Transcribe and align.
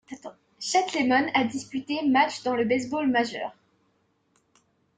Chet 0.59 0.95
Lemon 0.99 1.29
a 1.35 1.43
disputé 1.43 2.01
matchs 2.03 2.41
dans 2.41 2.55
le 2.55 2.65
baseball 2.65 3.07
majeur. 3.07 3.53